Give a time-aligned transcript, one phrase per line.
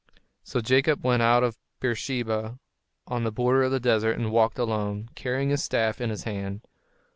[0.43, 2.57] So Jacob went out of Beersheba,
[3.05, 6.61] on the border of the desert, and walked alone, carrying his staff in his hand.